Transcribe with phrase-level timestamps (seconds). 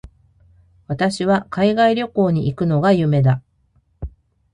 [0.87, 3.43] 私は海外旅行に行くのが夢だ。